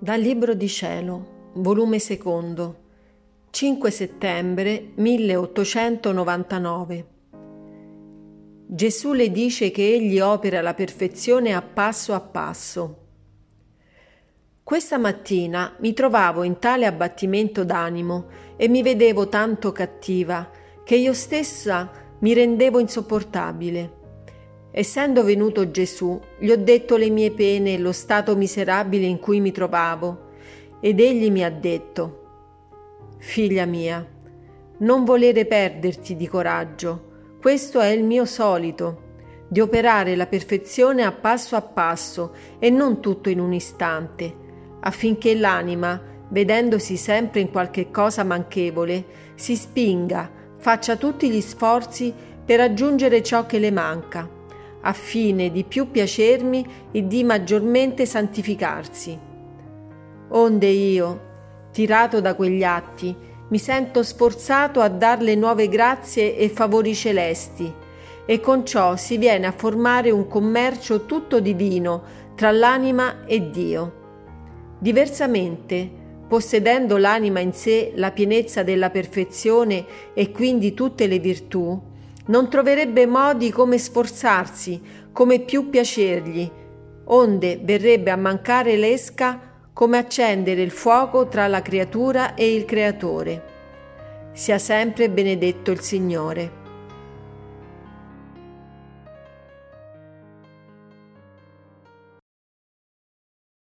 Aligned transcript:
Dal 0.00 0.20
Libro 0.20 0.54
di 0.54 0.68
Cielo, 0.68 1.50
volume 1.54 1.98
secondo, 1.98 2.82
5 3.50 3.90
settembre 3.90 4.92
1899. 4.94 7.06
Gesù 8.64 9.12
le 9.12 9.32
dice 9.32 9.72
che 9.72 9.94
egli 9.94 10.20
opera 10.20 10.62
la 10.62 10.74
perfezione 10.74 11.52
a 11.52 11.62
passo 11.62 12.14
a 12.14 12.20
passo. 12.20 13.06
Questa 14.62 14.98
mattina 14.98 15.74
mi 15.80 15.92
trovavo 15.94 16.44
in 16.44 16.60
tale 16.60 16.86
abbattimento 16.86 17.64
d'animo 17.64 18.26
e 18.56 18.68
mi 18.68 18.82
vedevo 18.82 19.28
tanto 19.28 19.72
cattiva 19.72 20.48
che 20.84 20.94
io 20.94 21.12
stessa 21.12 21.90
mi 22.20 22.34
rendevo 22.34 22.78
insopportabile. 22.78 23.97
Essendo 24.78 25.24
venuto 25.24 25.72
Gesù, 25.72 26.20
gli 26.38 26.52
ho 26.52 26.56
detto 26.56 26.96
le 26.96 27.10
mie 27.10 27.32
pene 27.32 27.74
e 27.74 27.78
lo 27.78 27.90
stato 27.90 28.36
miserabile 28.36 29.06
in 29.06 29.18
cui 29.18 29.40
mi 29.40 29.50
trovavo, 29.50 30.26
ed 30.78 31.00
egli 31.00 31.32
mi 31.32 31.42
ha 31.42 31.50
detto, 31.50 32.26
Figlia 33.18 33.64
mia, 33.64 34.06
non 34.76 35.02
volere 35.02 35.46
perderti 35.46 36.14
di 36.14 36.28
coraggio, 36.28 37.06
questo 37.40 37.80
è 37.80 37.88
il 37.88 38.04
mio 38.04 38.24
solito, 38.24 39.02
di 39.48 39.58
operare 39.58 40.14
la 40.14 40.26
perfezione 40.26 41.02
a 41.02 41.10
passo 41.10 41.56
a 41.56 41.62
passo 41.62 42.32
e 42.60 42.70
non 42.70 43.00
tutto 43.00 43.30
in 43.30 43.40
un 43.40 43.52
istante, 43.52 44.32
affinché 44.78 45.34
l'anima, 45.34 46.00
vedendosi 46.28 46.96
sempre 46.96 47.40
in 47.40 47.50
qualche 47.50 47.90
cosa 47.90 48.22
manchevole, 48.22 49.04
si 49.34 49.56
spinga, 49.56 50.30
faccia 50.56 50.94
tutti 50.94 51.28
gli 51.30 51.40
sforzi 51.40 52.14
per 52.44 52.58
raggiungere 52.58 53.24
ciò 53.24 53.44
che 53.44 53.58
le 53.58 53.72
manca 53.72 54.36
a 54.82 54.92
fine 54.92 55.50
di 55.50 55.64
più 55.64 55.90
piacermi 55.90 56.66
e 56.92 57.06
di 57.06 57.24
maggiormente 57.24 58.06
santificarsi. 58.06 59.18
Onde 60.30 60.66
io, 60.66 61.20
tirato 61.72 62.20
da 62.20 62.34
quegli 62.34 62.62
atti, 62.62 63.14
mi 63.48 63.58
sento 63.58 64.02
sforzato 64.02 64.80
a 64.80 64.88
darle 64.88 65.34
nuove 65.34 65.68
grazie 65.68 66.36
e 66.36 66.48
favori 66.48 66.94
celesti, 66.94 67.72
e 68.26 68.40
con 68.40 68.66
ciò 68.66 68.96
si 68.96 69.16
viene 69.16 69.46
a 69.46 69.52
formare 69.52 70.10
un 70.10 70.28
commercio 70.28 71.06
tutto 71.06 71.40
divino 71.40 72.02
tra 72.34 72.50
l'anima 72.50 73.24
e 73.24 73.50
Dio. 73.50 73.92
Diversamente, 74.78 75.90
possedendo 76.28 76.98
l'anima 76.98 77.40
in 77.40 77.54
sé 77.54 77.92
la 77.94 78.10
pienezza 78.12 78.62
della 78.62 78.90
perfezione 78.90 79.84
e 80.12 80.30
quindi 80.30 80.74
tutte 80.74 81.06
le 81.06 81.18
virtù, 81.18 81.80
non 82.28 82.48
troverebbe 82.48 83.06
modi 83.06 83.50
come 83.50 83.78
sforzarsi, 83.78 84.80
come 85.12 85.40
più 85.40 85.68
piacergli, 85.68 86.50
onde 87.04 87.60
verrebbe 87.62 88.10
a 88.10 88.16
mancare 88.16 88.76
l'esca 88.76 89.40
come 89.72 89.98
accendere 89.98 90.62
il 90.62 90.70
fuoco 90.70 91.28
tra 91.28 91.46
la 91.46 91.62
creatura 91.62 92.34
e 92.34 92.52
il 92.52 92.64
creatore. 92.64 93.56
Sia 94.32 94.58
sempre 94.58 95.08
benedetto 95.08 95.70
il 95.70 95.80
Signore. 95.80 96.57